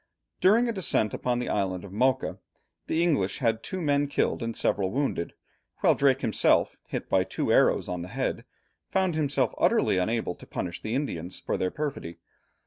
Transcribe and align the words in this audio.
During 0.39 0.67
a 0.67 0.71
descent 0.71 1.13
upon 1.13 1.37
the 1.37 1.47
island 1.49 1.85
of 1.85 1.91
Mocha, 1.93 2.39
the 2.87 3.03
English 3.03 3.37
had 3.37 3.61
two 3.61 3.79
men 3.79 4.07
killed 4.07 4.41
and 4.41 4.57
several 4.57 4.89
wounded, 4.89 5.33
while 5.81 5.93
Drake 5.93 6.21
himself, 6.21 6.79
hit 6.87 7.07
by 7.07 7.23
two 7.23 7.53
arrows 7.53 7.87
on 7.87 8.01
the 8.01 8.07
head, 8.07 8.43
found 8.89 9.13
himself 9.13 9.53
utterly 9.59 9.99
unable 9.99 10.33
to 10.33 10.47
punish 10.47 10.81
the 10.81 10.95
Indians 10.95 11.39
for 11.39 11.55
their 11.55 11.69
perfidy. 11.69 12.17